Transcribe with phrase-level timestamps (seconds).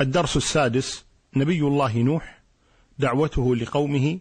[0.00, 1.04] الدرس السادس
[1.36, 2.42] نبي الله نوح
[2.98, 4.18] دعوته لقومه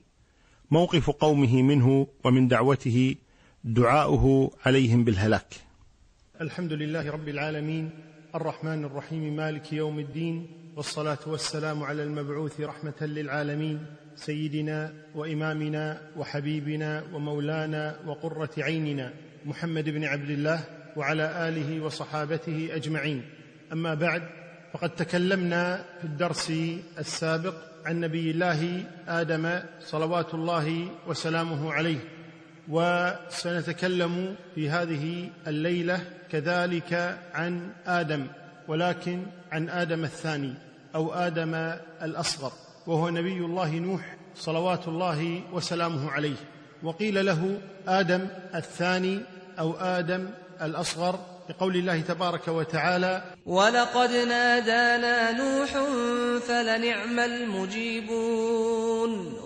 [0.71, 3.15] موقف قومه منه ومن دعوته
[3.63, 5.53] دعاؤه عليهم بالهلاك.
[6.41, 7.89] الحمد لله رب العالمين
[8.35, 13.85] الرحمن الرحيم مالك يوم الدين والصلاة والسلام على المبعوث رحمة للعالمين
[14.15, 19.13] سيدنا وإمامنا وحبيبنا ومولانا وقرة عيننا
[19.45, 20.63] محمد بن عبد الله
[20.95, 23.21] وعلى آله وصحابته أجمعين.
[23.73, 24.46] أما بعد
[24.77, 26.53] فقد تكلمنا في الدرس
[26.99, 27.53] السابق
[27.85, 31.97] عن نبي الله آدم صلوات الله وسلامه عليه
[32.69, 35.99] وسنتكلم في هذه الليلة
[36.31, 38.27] كذلك عن آدم
[38.67, 40.53] ولكن عن آدم الثاني
[40.95, 41.55] أو آدم
[42.01, 42.51] الأصغر
[42.87, 46.37] وهو نبي الله نوح صلوات الله وسلامه عليه.
[46.83, 49.19] وقيل له آدم الثاني
[49.59, 50.29] أو آدم
[50.61, 51.19] الأصغر
[51.49, 55.69] لقول الله تبارك وتعالى ولقد نادانا نوح
[56.39, 58.87] فلنعم المجيبون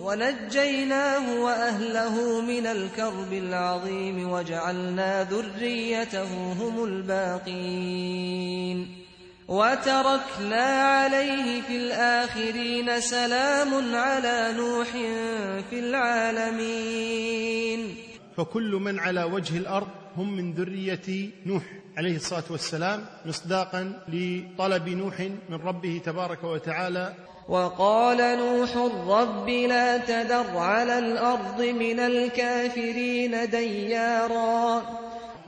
[0.02, 8.88] ونجيناه وأهله من الكرب العظيم وجعلنا ذريته هم الباقين.
[9.48, 14.88] وتركنا عليه في الآخرين سلام على نوح
[15.70, 17.94] في العالمين.
[18.36, 21.81] فكل من على وجه الأرض هم من ذرية نوح.
[21.96, 27.14] عليه الصلاة والسلام مصداقا لطلب نوح من ربه تبارك وتعالى.
[27.48, 28.76] وقال نوح
[29.06, 34.82] رب لا تذر على الأرض من الكافرين ديارا.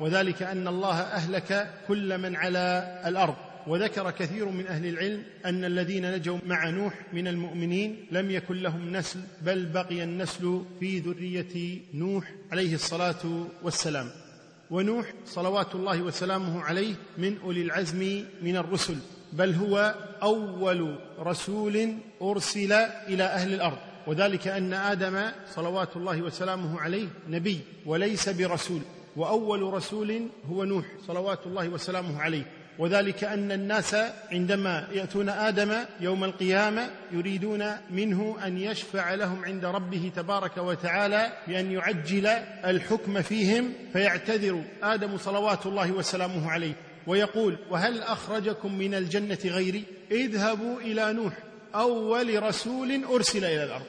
[0.01, 3.35] وذلك أن الله أهلك كل من على الأرض.
[3.67, 8.97] وذكر كثير من أهل العلم أن الذين نجوا مع نوح من المؤمنين لم يكن لهم
[8.97, 14.24] نسل بل بقي النسل في ذرية نوح عليه الصلاة والسلام.
[14.71, 18.97] ونوح صلوات الله وسلامه عليه من أولي العزم من الرسل
[19.33, 22.73] بل هو أول رسول أرسل
[23.09, 23.79] إلى أهل الأرض.
[24.07, 28.81] وذلك أن آدم صلوات الله وسلامه عليه نبي وليس برسول
[29.17, 32.64] وأول رسول هو نوح صلوات الله وسلامه عليه.
[32.79, 33.97] وذلك أن الناس
[34.33, 41.73] عندما يأتون آدم يوم القيامة يريدون منه أن يشفع لهم عند ربه تبارك وتعالى بأن
[41.73, 42.27] يعجل
[42.65, 44.65] الحكم فيهم فيعتذر.
[44.83, 46.73] آدم صلوات الله وسلامه عليه
[47.07, 51.33] ويقول وهل أخرجكم من الجنة غيري؟ اذهبوا إلى نوح
[51.75, 53.87] أول رسول أرسل إلى الأرض.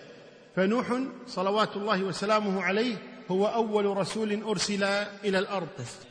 [0.56, 0.86] فنوح
[1.28, 2.96] صلوات الله وسلامه عليه
[3.32, 4.84] هو أول رسول أرسل
[5.24, 5.68] إلى الأرض.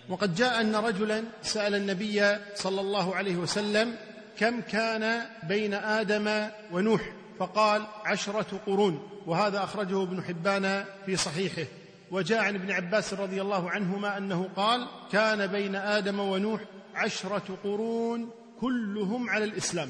[0.08, 3.96] وقد جاء أن رجلا سأل النبي صلى الله عليه وسلم
[4.38, 9.08] كم كان بين آدم ونوح؟ فقال عشرة قرون.
[9.26, 11.64] وهذا أخرجه ابن حبان في صحيحه.
[12.10, 16.60] وجاء عن ابن عباس رضي الله عنهما أنه قال كان بين آدم ونوح
[16.94, 19.88] عشرة قرون كلهم على الإسلام.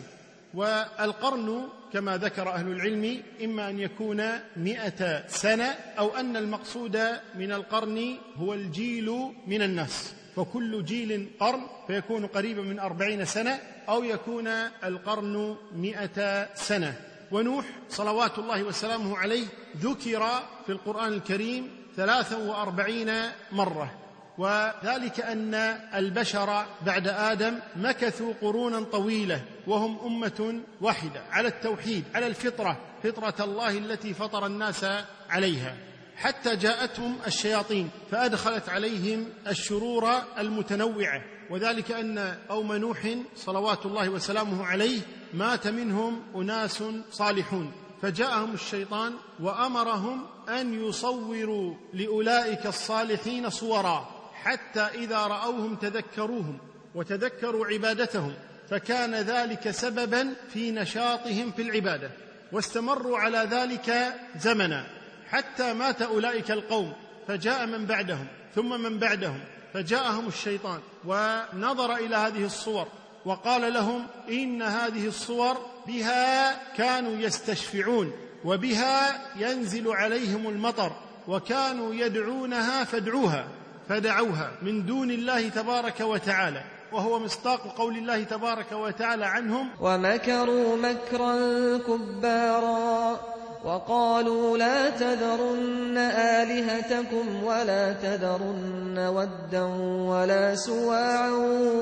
[0.54, 4.22] والقرن كما ذكر أهل العلم إما أن يكون
[4.56, 5.64] مئة سنة
[5.98, 6.96] أو أن المقصود
[7.34, 9.10] من القرن هو الجيل
[9.46, 10.14] من الناس.
[10.36, 14.48] فكل جيل قرن فيكون قريبا من أربعين سنة أو يكون
[14.84, 16.94] القرن مئة سنة.
[17.30, 20.22] ونوح صلوات الله وسلامه عليه ذكر
[20.66, 23.10] في القرآن الكريم ثلاثا وأربعين
[23.52, 24.03] مرة.
[24.38, 25.54] وذلك أن
[25.94, 33.78] البشر بعد آدم مكثوا قرونا طويلة وهم أمة واحدة على التوحيد على الفطرة فطرة الله
[33.78, 34.86] التي فطر الناس
[35.30, 35.76] عليها
[36.16, 41.22] حتى جاءتهم الشياطين فأدخلت عليهم الشرور المتنوعة.
[41.50, 45.00] وذلك أن قوم نوح صلوات الله وسلامه عليه
[45.34, 47.72] مات منهم أناس صالحون.
[48.02, 54.13] فجاءهم الشيطان وأمرهم أن يصوروا لأولئك الصالحين صورا.
[54.44, 56.58] حتى إذا رأوهم تذكروهم
[56.94, 58.34] وتذكروا عبادتهم
[58.70, 62.10] فكان ذلك سببا في نشاطهم في العبادة
[62.52, 64.86] واستمروا على ذلك زمنا
[65.28, 66.92] حتى مات أولئك القوم
[67.28, 69.40] فجاء من بعدهم ثم من بعدهم
[69.74, 72.88] فجاءهم الشيطان ونظر إلى هذه الصور
[73.24, 75.56] وقال لهم إن هذه الصور
[75.86, 78.12] بها كانوا يستشفعون
[78.44, 80.92] وبها ينزل عليهم المطر
[81.28, 83.48] وكانوا يدعونها فادعوها.
[83.88, 91.34] فدعوها من دون الله تبارك وتعالى وهو مصداق قول الله تبارك وتعالى عنهم ومكروا مكرا
[91.78, 93.20] كبارا
[93.64, 99.62] وقالوا لا تذرن آلهتكم ولا تذرن ودا
[100.10, 101.30] ولا سواعا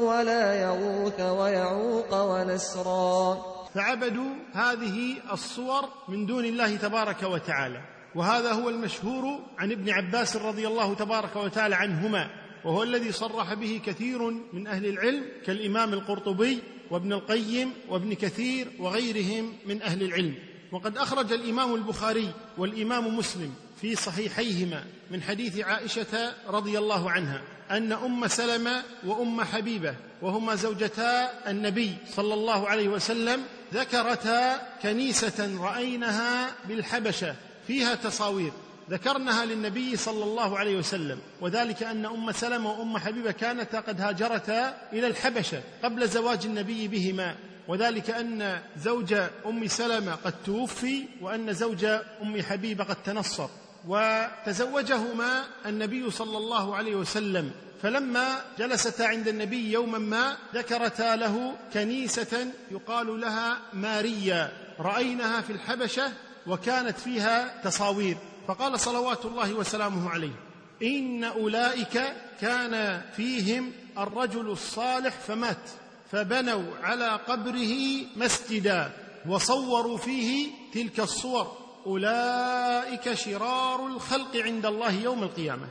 [0.02, 3.42] ولا يغوث ويعوق ونسرا.
[3.74, 7.80] فعبدوا هذه الصور من دون الله تبارك وتعالى.
[8.14, 12.30] وهذا هو المشهور عن ابن عباس رضي الله تبارك وتعالى عنهما
[12.64, 16.58] وهو الذي صرح به كثير من أهل العلم كالإمام القرطبي
[16.90, 20.34] وابن القيم وابن كثير وغيرهم من أهل العلم.
[20.72, 27.92] وقد أخرج الإمام البخاري والإمام مسلم في صحيحيهما من حديث عائشة رضي الله عنها أن
[27.92, 33.40] أم سلمة وأم حبيبة وهما زوجتا النبي صلى الله عليه وسلم
[33.74, 37.34] ذكرتا كنيسة رأينها بالحبشة
[37.66, 38.52] فيها تصاوير.
[38.90, 44.88] ذكرنها للنبي صلى الله عليه وسلم وذلك أن أم سلمة وأم حبيبة كانتا قد هاجرتا
[44.92, 47.36] إلى الحبشة قبل زواج النبي بهما
[47.68, 49.14] وذلك أن زوج
[49.46, 51.84] أم سلمة قد توفي وأن زوج
[52.22, 53.48] أم حبيبة قد تنصر.
[53.88, 57.50] وتزوجهما النبي صلى الله عليه وسلم.
[57.82, 66.12] فلما جلستا عند النبي يوما ما ذكرتا له كنيسة يقال لها ماريا رأيناها في الحبشة
[66.46, 68.16] وكانت فيها تصاوير.
[68.48, 70.34] فقال صلوات الله وسلامه عليه
[70.82, 75.70] إن أولئك كان فيهم الرجل الصالح فمات
[76.12, 77.74] فبنوا على قبره
[78.16, 78.90] مسجدا
[79.28, 81.56] وصوروا فيه تلك الصور.
[81.86, 85.66] أولئك شرار الخلق عند الله يوم القيامة.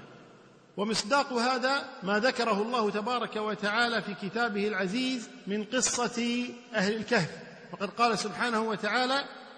[0.78, 7.30] ومصداق هذا ما ذكره الله تبارك وتعالى في كتابه العزيز من قصة أهل الكهف.
[7.74, 9.24] وقد قال سبحانه وتعالى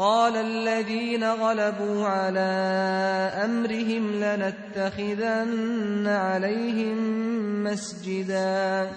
[0.00, 2.50] قال الذين غلبوا على
[3.44, 6.96] أمرهم لنتخذن عليهم
[7.64, 8.92] مسجدا.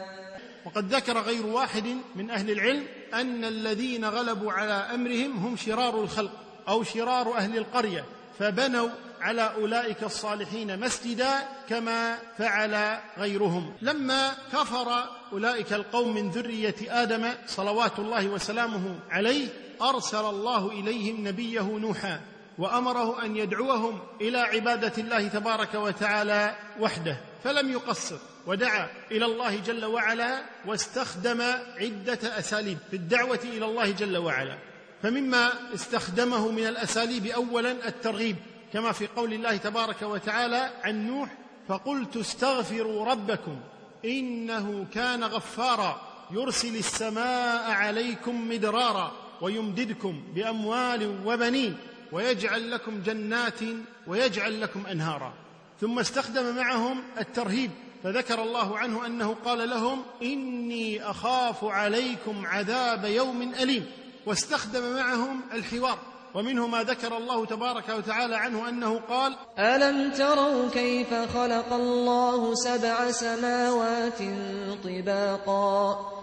[0.66, 2.84] وقد ذكر غير واحد من أهل العلم
[3.14, 6.32] أن الذين غلبوا على أمرهم هم شرار الخلق
[6.68, 8.06] أو شرار أهل القرية
[8.40, 8.90] فبنوا
[9.22, 11.32] على أولئك الصالحين مسجدا
[11.70, 13.74] كما فعل غيرهم.
[13.82, 15.04] لما كفر
[15.34, 19.48] أولئك القوم من ذرية آدم صلوات الله وسلامه عليه
[19.90, 22.22] أرسل الله إليهم نبيه نوحا
[22.58, 29.86] وأمره أن يدعوهم إلى عبادة الله تبارك وتعالى وحده فلم يقصر ودعا إلى الله جل
[29.86, 31.42] وعلا واستخدم
[31.80, 34.58] عدة أساليب في الدعوة إلى الله جل وعلا.
[35.04, 38.36] فمما استخدمه من الأساليب اولا الترغيب
[38.74, 41.30] كما في قول الله تبارك وتعالى عن نوح
[41.68, 43.60] فقلت استغفروا ربكم
[44.06, 46.02] إنه كان غفارا
[46.32, 49.12] يرسل السماء عليكم مدرارا.
[49.44, 51.78] ويمددكم بأموال وبنين
[52.12, 53.60] ويجعل لكم جنات
[54.08, 55.34] ويجعل لكم أنهارا.
[55.82, 57.72] ثم استخدم معهم الترهيب
[58.04, 63.86] فذكر الله عنه أنه قال لهم إني أخاف عليكم عذاب يوم أليم.
[64.26, 65.98] واستخدم معهم الحوار
[66.34, 73.12] ومنه ما ذكر الله تبارك وتعالى عنه أنه قال ألم تروا كيف خلق الله سبع
[73.12, 74.22] سماوات
[74.84, 76.23] طباقا؟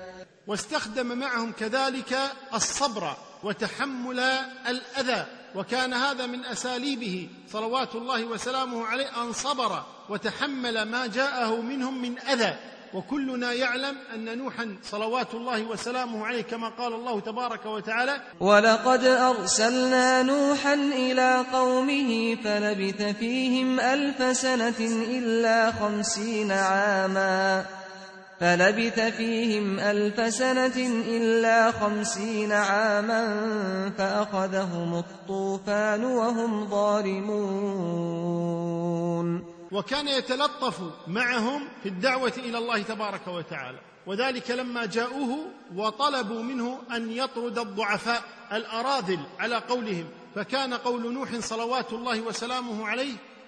[0.47, 2.19] واستخدم معهم كذلك
[2.53, 4.19] الصبر وتحمل
[4.67, 7.29] الأذى وكان هذا من أساليبه.
[7.51, 12.55] صلوات الله وسلامه عليه أن صبر وتحمل ما جاءه منهم من أذى.
[12.93, 20.23] وكلنا يعلم أن نوحا صلوات الله وسلامه عليه كما قال الله تبارك وتعالى ولقد ارسلنا
[20.23, 27.65] نوحا إلى قومه فلبث فيهم الف سنه الا خمسين عاما.
[28.41, 33.23] فلبث فيهم ألف سنة إلا خمسين عاما
[33.97, 37.31] فأخذهم الطوفان وهم ظالمون.
[39.71, 43.79] وكان يتلطف معهم في الدعوة إلى الله تبارك وتعالى.
[44.07, 45.37] وذلك لما جاءوه
[45.75, 48.21] وطلبوا منه أن يطرد الضعفاء
[48.51, 50.05] الأراذل على قولهم.
[50.35, 53.13] فكان قول نوح صلوات الله وسلامه عليه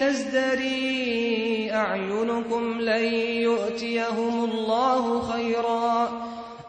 [0.00, 3.04] تزدري أعينكم لن
[3.44, 6.08] يؤتيهم الله خيرا.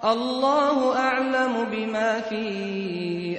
[0.04, 2.44] الله أعلم بما في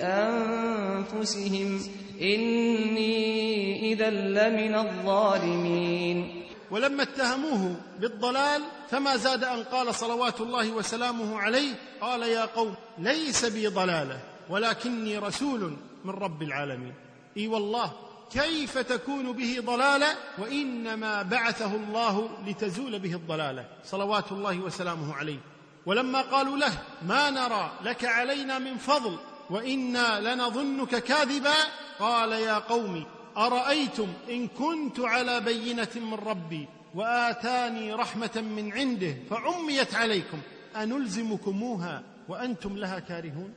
[0.03, 1.81] أنفسهم.
[2.23, 6.43] إني إذا لمن الظالمين.
[6.71, 13.45] ولما اتهموه بالضلال فما زاد أن قال صلوات الله وسلامه عليه قال يا قوم ليس
[13.45, 14.21] بي ضلالة
[14.51, 16.95] ولكني رسول من رب العالمين.
[17.37, 17.93] إي والله
[18.33, 25.39] كيف تكون به ضلالة وإنما بعثه الله لتزول به الضلالة؟ صلوات الله وسلامه عليه.
[25.87, 29.19] ولما قالوا له ما نرى لك علينا من فضل
[29.51, 31.55] وإنا لنظنك كاذبا
[31.99, 33.05] قال يا قوم
[33.37, 40.39] أرأيتم إن كنت على بينة من ربي وآتاني رحمة من عنده فعميت عليكم
[40.77, 43.55] أنلزمكموها وأنتم لها كارهون؟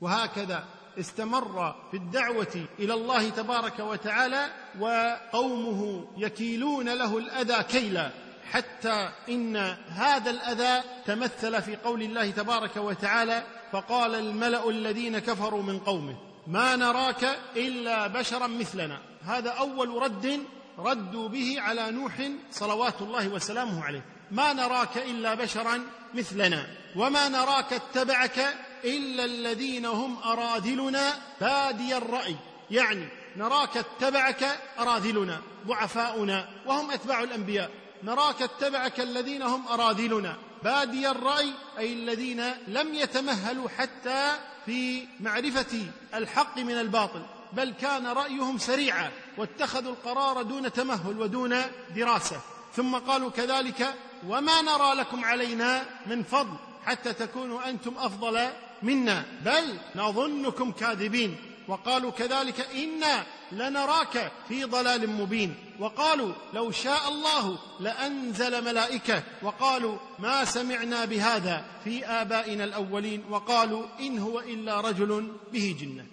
[0.00, 0.64] وهكذا.
[1.00, 4.46] استمر في الدعوة إلى الله تبارك وتعالى
[4.80, 8.10] وقومه يكيلون له الأذى كيلا
[8.50, 9.56] حتى إن
[9.88, 16.76] هذا الأذى تمثل في قول الله تبارك وتعالى فقال الملأ الذين كفروا من قومه ما
[16.76, 18.98] نراك إلا بشرا مثلنا.
[19.24, 20.40] هذا أول رد
[20.78, 25.80] ردوا به على نوح صلوات الله وسلامه عليه ما نراك إلا بشرا
[26.14, 28.54] مثلنا وما نراك اتبعك
[28.84, 31.12] إلا الذين هم أراذلنا.
[31.40, 32.36] بادي الرأي.
[32.70, 37.70] يعني نراك اتبعك أراذلنا ضعفاؤنا وهم أتباع الأنبياء.
[38.02, 40.36] نراك اتبعك الذين هم أراذلنا.
[40.64, 44.32] بادي الرأي أي الذين لم يتمهلوا حتى
[44.66, 47.22] في معرفة الحق من الباطل
[47.52, 51.62] بل كان رأيهم سريعا واتخذوا القرار دون تمهل ودون
[51.96, 52.40] دراسة.
[52.76, 53.94] ثم قالوا كذلك
[54.28, 58.48] وما نرى لكم علينا من فضل حتى تكونوا أنتم أفضل
[58.82, 61.36] منا بل نظنكم كاذبين.
[61.68, 65.54] وقالوا كذلك إنا لنراك في ضلال مبين.
[65.78, 69.22] وقالوا لو شاء الله لأنزل ملائكة.
[69.42, 73.24] وقالوا ما سمعنا بهذا في آبائنا الأولين.
[73.30, 76.06] وقالوا إن هو إلا رجل به جنة.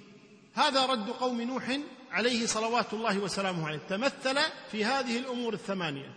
[0.53, 1.79] هذا رد قوم نوح
[2.11, 3.79] عليه صلوات الله وسلامه عليه.
[3.89, 4.39] تمثل
[4.71, 6.11] في هذه الأمور الثمانية.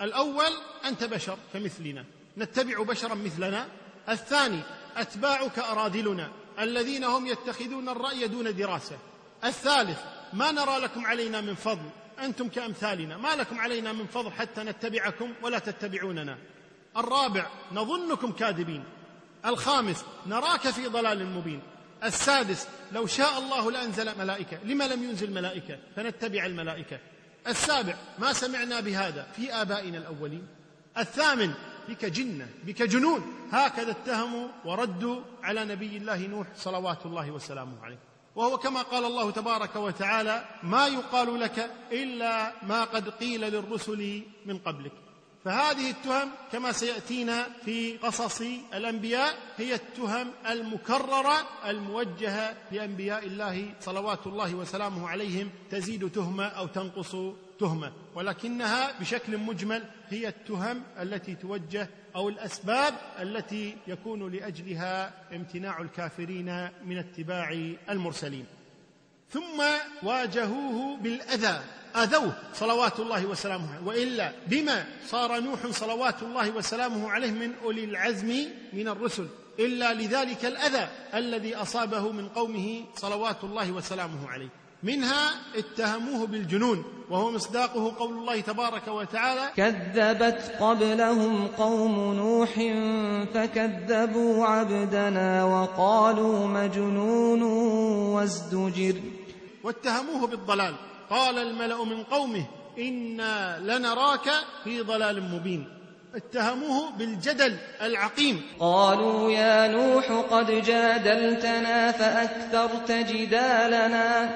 [0.00, 0.52] الأول
[0.84, 2.04] أنت بشر كمثلنا.
[2.38, 3.68] نتبع بشرا مثلنا.
[4.08, 4.60] الثاني
[4.96, 8.98] أتباعك اراذلنا الذين هم يتخذون الرأي دون دراسة.
[9.44, 9.98] الثالث
[10.32, 11.90] ما نرى لكم علينا من فضل.
[12.22, 16.38] أنتم كأمثالنا ما لكم علينا من فضل حتى نتبعكم ولا تتبعوننا.
[16.96, 18.84] الرابع نظنكم كاذبين.
[19.46, 21.62] الخامس نراك في ضلال مبين.
[22.04, 24.58] السادس لو شاء الله لأنزل ملائكة.
[24.64, 26.98] لما لم ينزل ملائكة؟ فنتبع الملائكة.
[27.46, 30.46] السابع ما سمعنا بهذا في آبائنا الأولين.
[30.98, 31.54] الثامن
[31.90, 33.22] بك جنة بك جنون.
[33.52, 37.98] هكذا اتهموا وردوا على نبي الله نوح صلوات الله وسلامه عليه.
[38.36, 44.58] وهو كما قال الله تبارك وتعالى ما يقال لك إلا ما قد قيل للرسل من
[44.58, 44.92] قبلك.
[45.44, 48.40] فهذه التهم كما سيأتينا في قصص
[48.74, 57.16] الأنبياء هي التهم المكررة الموجهة لأنبياء الله صلوات الله وسلامه عليهم تزيد تهمة أو تنقص
[57.60, 66.68] تهمه ولكنها بشكل مجمل هي التهم التي توجه أو الأسباب التي يكون لأجلها امتناع الكافرين
[66.84, 68.46] من اتباع المرسلين.
[69.30, 69.62] ثم
[70.02, 71.60] واجهوه بالأذى
[71.96, 78.46] آذوه صلوات الله وسلامه وإلا بما صار نوح صلوات الله وسلامه عليه من أولي العزم
[78.72, 84.48] من الرسل إلا لذلك الأذى الذي أصابه من قومه صلوات الله وسلامه عليه.
[84.82, 92.50] منها اتهموه بالجنون وهو مصداقه قول الله تبارك وتعالى كذبت قبلهم قوم نوح
[93.34, 97.42] فكذبوا عبدنا وقالوا مجنون
[98.14, 98.96] وازدجر.
[99.64, 100.74] واتهموه بالضلال
[101.10, 102.44] قال الملأ من قومه
[102.78, 104.30] إنا لنراك
[104.64, 105.79] في ضلال مبين.
[106.14, 108.42] اتهموه بالجدل العقيم.
[108.60, 114.30] قالوا يا نوح قد جادلتنا فأكثرت جدالنا.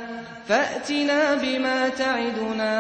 [0.49, 2.75] فأتنا بما تعدنا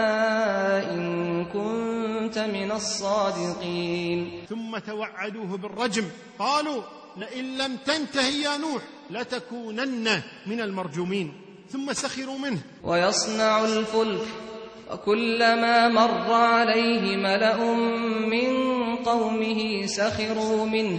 [0.90, 4.46] إن كنت من الصادقين.
[4.48, 6.04] ثم توعدوه بالرجم.
[6.38, 6.82] قالوا
[7.16, 11.32] لئن لم تنته يا نوح لتكونن من المرجومين.
[11.72, 12.58] ثم سخروا منه.
[12.82, 14.26] ويصنع الفلك
[14.92, 17.64] وكلما مر عليه ملأ
[18.26, 20.98] من قومه سخروا منه.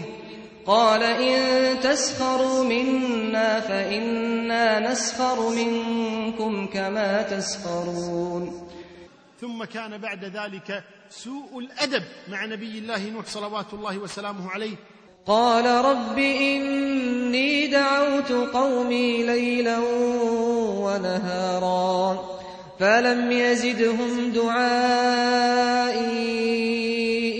[0.65, 8.70] قال إن تسخروا منا فإنا نسخر منكم كما تسخرون.
[9.42, 14.75] ثم كان بعد ذلك سوء الأدب مع نبي الله نوح صلوات الله وسلامه عليه.
[15.27, 19.80] قال رب إني دعوت قومي ليلا
[20.80, 22.35] ونهارا.
[22.79, 26.05] فلم يزدهم دعائي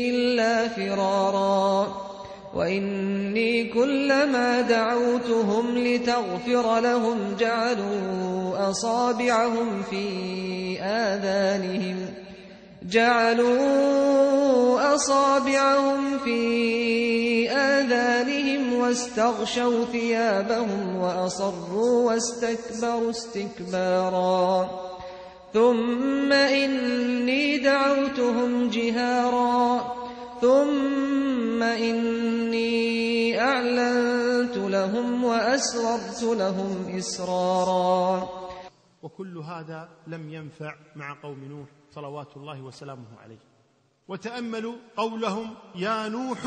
[0.10, 1.96] إلا فرارا
[2.54, 10.06] وإني كلما دعوتهم لتغفر لهم جعلوا أصابعهم في
[10.82, 12.06] آذانهم
[12.84, 14.06] جعلوا
[14.96, 24.85] أصابعهم في آذانهم واستغشوا ثيابهم وأصروا واستكبروا استكبارا
[25.56, 29.96] ثم إني دعوتهم جهارا.
[30.42, 38.30] ثم إني أعلنت لهم وأسررت لهم إسرارا.
[39.04, 43.40] وكل هذا لم ينفع مع قوم نوح صلوات الله وسلامه عليه.
[44.08, 46.40] وتأملوا قولهم يا نوح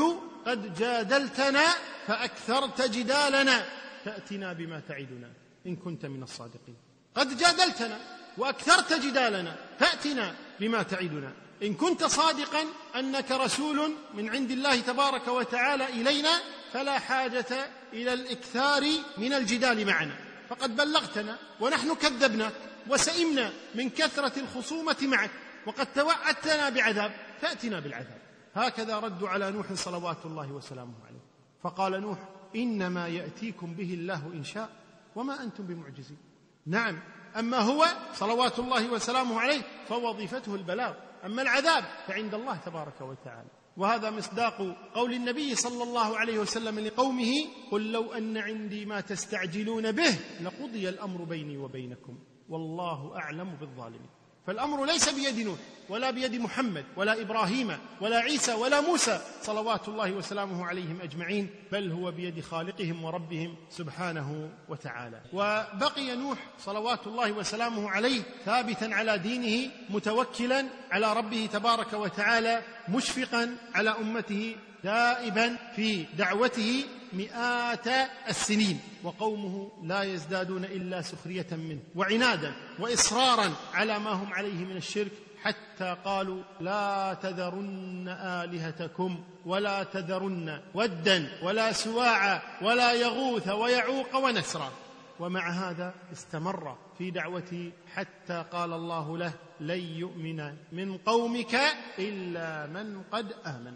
[0.45, 1.65] قد جادلتنا
[2.07, 3.65] فأكثرت جدالنا.
[4.05, 5.29] فاتنا بما تعدنا
[5.67, 6.77] إن كنت من الصادقين.
[7.15, 11.33] قد جادلتنا واكثرت جدالنا فأتنا بما تعدنا.
[11.63, 12.63] إن كنت صادقا
[12.95, 16.39] أنك رسول من عند الله تبارك وتعالى إلينا
[16.73, 18.83] فلا حاجة إلى الإكثار
[19.17, 20.15] من الجدال معنا.
[20.49, 22.53] فقد بلغتنا ونحن كذبناك
[22.87, 25.31] وسئمنا من كثرة الخصومة معك
[25.65, 28.21] وقد توعدتنا بعذاب فأتنا بالعذاب.
[28.55, 31.23] هكذا ردوا على نوح صلوات الله وسلامه عليه.
[31.63, 32.17] فقال نوح
[32.55, 34.69] إنما يأتيكم به الله إن شاء
[35.15, 36.17] وما أنتم بمعجزين.
[36.65, 36.99] نعم
[37.37, 40.93] أما هو صلوات الله وسلامه عليه فوظيفته البلاغ.
[41.25, 43.49] أما العذاب فعند الله تبارك وتعالى.
[43.77, 47.31] وهذا مصداق قول النبي صلى الله عليه وسلم لقومه
[47.71, 52.19] قل لو أن عندي ما تستعجلون به لقضي الأمر بيني وبينكم.
[52.49, 54.18] والله أعلم بالظالمين.
[54.47, 59.21] فالأمر ليس بيد نوح ولا بيد محمد ولا إبراهيم ولا عيسى ولا موسى.
[59.41, 65.21] صلوات الله وسلامه عليهم أجمعين بل هو بيد خالقهم وربهم سبحانه وتعالى.
[65.33, 73.57] وبقي نوح صلوات الله وسلامه عليه ثابتا على دينه متوكلا على ربه تبارك وتعالى مشفقا
[73.75, 77.87] على أمته دائبا في دعوته مئات
[78.27, 85.11] السنين وقومه لا يزدادون إلا سخرية منه وعنادا وإصرارا على ما هم عليه من الشرك
[85.41, 94.71] حتى قالوا لا تذرن آلهتكم ولا تذرن ودا ولا سواعا ولا يغوث ويعوق ونسرا.
[95.19, 101.55] ومع هذا استمر في دعوته حتى قال الله له لن يؤمن من قومك
[101.99, 103.73] إلا من قد آمن.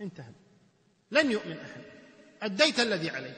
[0.00, 0.32] انتهى.
[1.10, 1.93] لن يؤمن أحد.
[2.44, 3.34] أديت الذي عليك.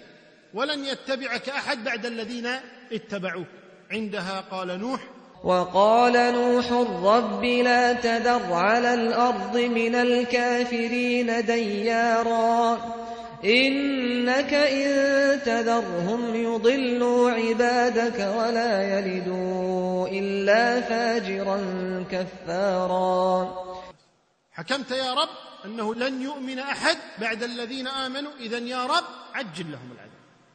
[0.54, 2.46] ولن يتبعك أحد بعد الذين
[2.92, 3.46] اتبعوك.
[3.90, 5.00] عندها قال نوح
[5.44, 12.78] وقال نوح رب لا تذر على الأرض من الكافرين ديارا.
[13.44, 21.58] إنك إن تذرهم يضلوا عبادك ولا يلدوا إلا فاجرا
[22.10, 23.66] كفارا.
[24.52, 25.28] حكمت يا رب
[25.66, 30.10] أنه لن يؤمن أحد بعد الذين آمنوا اذا يا رب عجل لهم العذاب.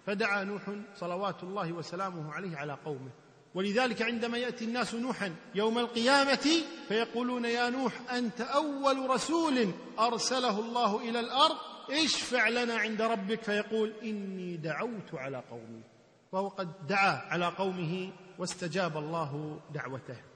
[0.06, 0.62] فدعا نوح
[0.96, 3.12] صلوات الله وسلامه عليه على قومه.
[3.56, 6.50] ولذلك عندما يأتي الناس نوحا يوم القيامة
[6.88, 11.58] فيقولون يا نوح أنت أول رسول أرسله الله إلى الأرض
[11.92, 13.44] اشفع لنا عند ربك.
[13.44, 15.82] فيقول إني دعوت على قومي.
[16.32, 20.31] وهو قد دعا على قومه واستجاب الله دعوته.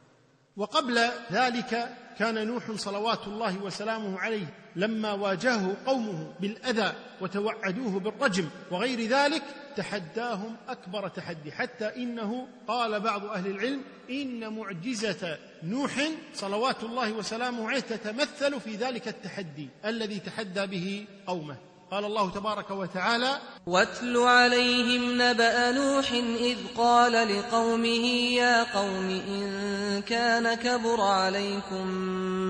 [0.57, 1.89] وقبل ذلك
[2.19, 9.43] كان نوح صلوات الله وسلامه عليه لما واجهه قومه بالأذى وتوعدوه بالرجم وغير ذلك
[9.75, 17.69] تحداهم أكبر تحدي حتى إنه قال بعض أهل العلم إن معجزة نوح صلوات الله وسلامه
[17.69, 21.57] عليه تتمثل في ذلك التحدي الذي تحدى به قومه.
[21.91, 30.53] قال الله تبارك وتعالى واتل عليهم نبأ نوح إذ قال لقومه يا قوم إن كان
[30.53, 31.85] كبر عليكم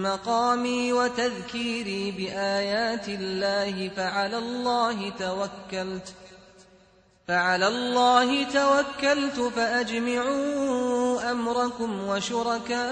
[0.04, 6.14] مقامي وتذكيري بآيات الله فعلى الله توكلت
[7.28, 12.86] فعلى الله توكلت فأجمعوا أمركم وشركاءكم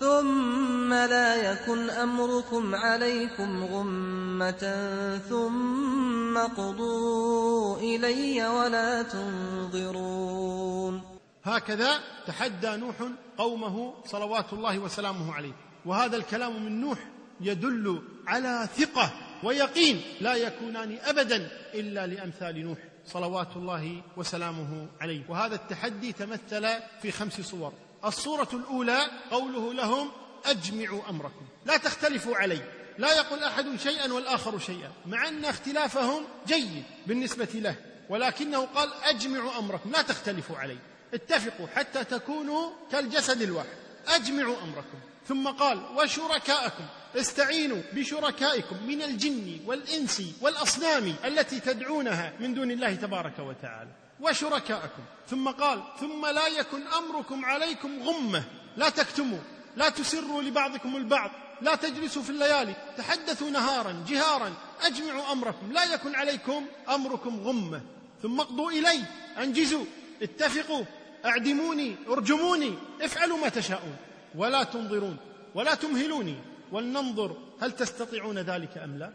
[0.00, 4.88] ثم لا يكن أمركم عليكم غمة
[5.28, 11.02] ثم قضوا إلي ولا تنظرون.
[11.44, 12.96] هكذا تحدى نوح
[13.38, 15.52] قومه صلوات الله وسلامه عليه.
[15.86, 16.98] وهذا الكلام من نوح
[17.40, 25.22] يدل على ثقة ويقين لا يكونان ابدا إلا لأمثال نوح صلوات الله وسلامه عليه.
[25.28, 26.68] وهذا التحدي تمثل
[27.02, 27.72] في خمس صور.
[28.04, 30.10] الصورة الأولى قوله لهم
[30.44, 31.44] أجمعوا أمركم.
[31.66, 32.60] لا تختلفوا علي.
[32.98, 34.92] لا يقول أحد شيئا والآخر شيئا.
[35.06, 37.74] مع أن اختلافهم جيد بالنسبة له.
[38.08, 39.90] ولكنه قال أجمعوا أمركم.
[39.90, 40.76] لا تختلفوا علي.
[41.14, 43.76] اتفقوا حتى تكونوا كالجسد الواحد.
[44.08, 44.98] أجمعوا أمركم.
[45.28, 46.84] ثم قال وشركاءكم.
[47.16, 53.90] استعينوا بشركائكم من الجن والإنس والأصنام التي تدعونها من دون الله تبارك وتعالى.
[54.20, 55.02] وشركاءكم.
[55.28, 58.44] ثم قال ثم لا يكن أمركم عليكم غمة.
[58.76, 59.38] لا تكتموا
[59.76, 61.30] لا تسروا لبعضكم البعض.
[61.60, 65.72] لا تجلسوا في الليالي تحدثوا نهارا جهارا أجمعوا أمركم.
[65.72, 67.80] لا يكن عليكم أمركم غمة.
[68.22, 69.04] ثم اقضوا إلي
[69.38, 69.84] أنجزوا
[70.22, 70.84] اتفقوا
[71.24, 73.96] أعدموني أرجموني افعلوا ما تشاءون.
[74.34, 75.16] ولا تنظرون
[75.54, 76.36] ولا تمهلوني.
[76.72, 79.12] ولننظر هل تستطيعون ذلك أم لا.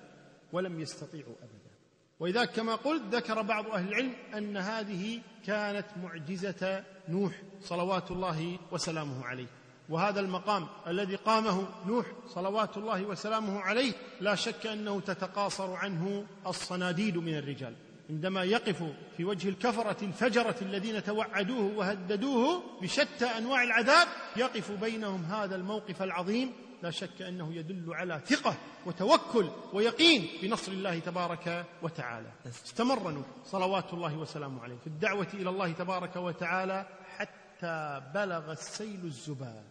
[0.54, 1.75] ولم يستطيعوا ابدا.
[2.20, 9.26] ولذلك كما قلت ذكر بعض أهل العلم أن هذه كانت معجزة نوح صلوات الله وسلامه
[9.26, 9.48] عليه.
[9.90, 17.18] وهذا المقام الذي قامه نوح صلوات الله وسلامه عليه لا شك أنه تتقاصر عنه الصناديد
[17.18, 17.74] من الرجال.
[18.10, 18.84] عندما يقف
[19.18, 26.52] في وجه الكفرة الفجرة الذين توعدوه وهددوه بشتى أنواع العذاب يقف بينهم هذا الموقف العظيم
[26.86, 32.32] لا شك أنه يدل على ثقة وتوكل ويقين بنصر الله تبارك وتعالى.
[32.48, 34.78] استمر نوح صلوات الله وسلامه عليه.
[34.78, 36.86] في الدعوة إلى الله تبارك وتعالى
[37.18, 39.64] حتى بلغ السيل الزباب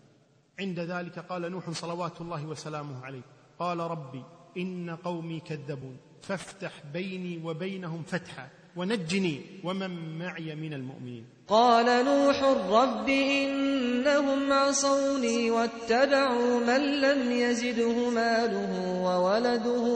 [0.61, 3.23] عند ذلك قال نوح صلوات الله وسلامه عليه.
[3.59, 4.25] قال ربي
[4.57, 8.49] إن قومي كذبون فافتح بيني وبينهم فتحا.
[8.77, 11.25] ونجني ومن معي من المؤمنين.
[11.49, 19.87] قال نوح رب إنهم عصوني واتبعوا من لم يزده ماله وولده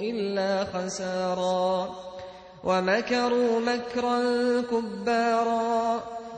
[0.00, 1.96] إلا خسارا
[2.64, 4.20] ومكروا مكرا
[4.60, 6.02] كبارا.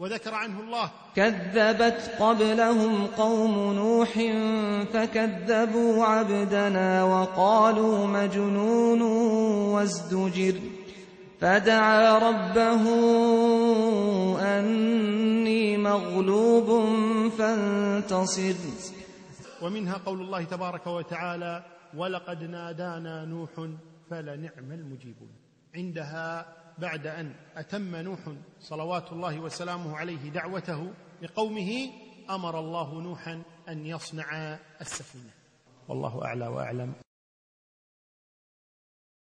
[0.00, 0.90] وذكر عنه الله.
[1.16, 4.12] كذبت قبلهم قوم نوح
[4.92, 9.02] فكذبوا عبدنا وقالوا مجنون
[9.72, 10.60] وازدجر.
[11.40, 12.84] فدعا ربه
[14.58, 16.68] أني مغلوب
[17.38, 18.54] فانتصر.
[19.62, 21.64] ومنها قول الله تبارك وتعالى
[21.96, 23.50] ولقد نادانا نوح
[24.10, 25.30] فلنعم المجيبون.
[25.74, 26.46] عندها
[26.78, 28.18] بعد أن أتم نوح
[28.60, 31.90] صلوات الله وسلامه عليه دعوته لقومه
[32.30, 35.30] أمر الله نوحا أن يصنع السفينة.
[35.88, 36.92] والله أعلى وأعلم.